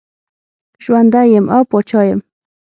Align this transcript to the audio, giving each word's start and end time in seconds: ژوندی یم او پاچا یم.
ژوندی 0.83 1.27
یم 1.35 1.45
او 1.55 1.61
پاچا 1.71 2.01
یم. 2.07 2.19